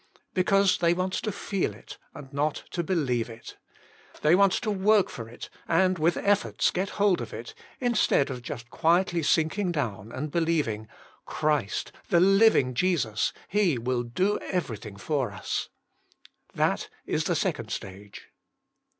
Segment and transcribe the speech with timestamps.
[0.33, 3.57] Because they want to feel it and not to believe it.
[4.23, 8.41] They want to work for it, and with efforts get hold of it, instead of
[8.41, 14.95] just quietly sinking down and believing, *< Christ, the living Jesus, He will do everything
[14.97, 15.69] for us."
[16.55, 18.29] That is the second stage.